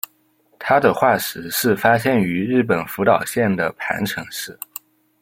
[0.57, 4.57] 它的化石是发现于日本福岛县的磐城市。